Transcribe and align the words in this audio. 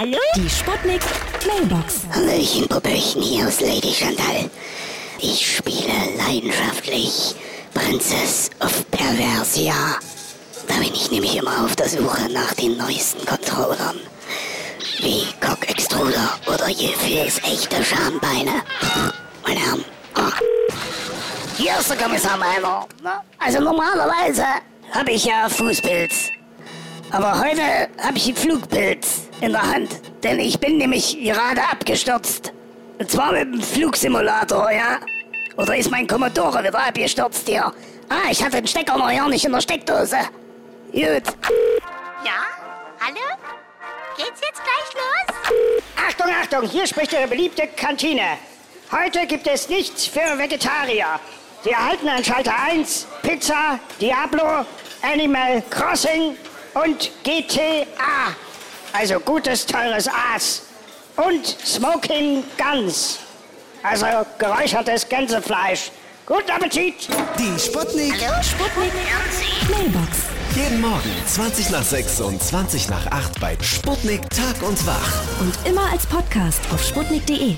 Hallo? 0.00 0.16
Die 0.36 0.48
Sputnik 0.48 1.00
Mailbox. 1.44 2.02
Hallöchen, 2.14 2.68
Popöchen, 2.68 3.20
hier 3.20 3.48
ist 3.48 3.60
Lady 3.60 3.92
Chantal. 3.92 4.48
Ich 5.18 5.56
spiele 5.56 5.92
leidenschaftlich 6.16 7.34
Princess 7.74 8.48
of 8.60 8.88
Perversia. 8.92 9.74
Da 10.68 10.74
bin 10.74 10.94
ich 10.94 11.10
nämlich 11.10 11.36
immer 11.36 11.64
auf 11.64 11.74
der 11.74 11.88
Suche 11.88 12.32
nach 12.32 12.54
den 12.54 12.76
neuesten 12.76 13.26
Controllern. 13.26 13.98
Wie 15.00 15.24
Cock 15.44 15.68
Extruder 15.68 16.38
oder 16.46 16.68
Jefils 16.68 17.38
echte 17.38 17.82
Schambeine. 17.82 18.62
Meine 19.44 19.58
Herren, 19.58 19.84
ah. 20.14 20.30
Hier 21.56 21.76
ist 21.76 21.90
der 21.90 21.96
Kommissar 21.96 22.36
Meiner. 22.36 22.86
Also 23.40 23.58
normalerweise 23.58 24.44
habe 24.92 25.10
ich 25.10 25.24
ja 25.24 25.48
Fußpilz. 25.48 26.28
Aber 27.10 27.40
heute 27.40 27.88
habe 28.00 28.16
ich 28.16 28.28
einen 28.28 28.36
Flugpilz 28.36 29.27
in 29.40 29.52
der 29.52 29.62
Hand. 29.62 29.88
Denn 30.22 30.38
ich 30.40 30.58
bin 30.58 30.78
nämlich 30.78 31.18
gerade 31.20 31.62
abgestürzt. 31.62 32.52
Und 32.98 33.10
zwar 33.10 33.32
mit 33.32 33.42
dem 33.42 33.62
Flugsimulator, 33.62 34.70
ja? 34.70 34.98
Oder 35.56 35.76
ist 35.76 35.90
mein 35.90 36.06
Commodore 36.06 36.64
wieder 36.64 36.86
abgestürzt 36.86 37.48
hier? 37.48 37.72
Ah, 38.08 38.30
ich 38.30 38.42
hatte 38.42 38.58
den 38.58 38.66
Stecker 38.66 38.96
noch 38.96 39.10
ja 39.10 39.28
nicht 39.28 39.44
in 39.44 39.52
der 39.52 39.60
Steckdose. 39.60 40.18
Gut. 40.92 41.22
Ja? 42.24 42.40
Hallo? 43.00 43.20
Geht's 44.16 44.40
jetzt 44.40 44.62
gleich 44.62 44.94
los? 44.94 45.78
Achtung, 46.08 46.32
Achtung, 46.42 46.68
hier 46.68 46.86
spricht 46.86 47.12
Ihre 47.12 47.28
beliebte 47.28 47.68
Kantine. 47.76 48.38
Heute 48.90 49.26
gibt 49.26 49.46
es 49.46 49.68
nichts 49.68 50.06
für 50.06 50.38
Vegetarier. 50.38 51.20
Sie 51.62 51.70
erhalten 51.70 52.08
an 52.08 52.24
Schalter 52.24 52.54
1 52.70 53.06
Pizza, 53.22 53.78
Diablo, 54.00 54.64
Animal 55.02 55.62
Crossing 55.70 56.36
und 56.74 57.10
GTA. 57.22 58.34
Also 58.92 59.20
gutes, 59.20 59.66
teures 59.66 60.08
Aas. 60.08 60.62
Und 61.16 61.46
Smoking 61.46 62.44
Guns. 62.56 63.18
Also 63.82 64.06
geräuchertes 64.38 65.08
Gänsefleisch. 65.08 65.90
Guten 66.26 66.50
Appetit! 66.50 67.08
Die 67.38 67.58
Sputnik. 67.58 68.14
Sputnik 68.42 68.92
Mailbox. 69.70 70.18
Jeden 70.54 70.80
Morgen 70.80 71.10
20 71.26 71.70
nach 71.70 71.82
6 71.82 72.20
und 72.20 72.42
20 72.42 72.90
nach 72.90 73.06
8 73.06 73.40
bei 73.40 73.56
Sputnik 73.62 74.28
Tag 74.30 74.62
und 74.62 74.86
Wach. 74.86 75.22
Und 75.40 75.54
immer 75.64 75.90
als 75.90 76.06
Podcast 76.06 76.60
auf 76.72 76.82
sputnik.de. 76.82 77.56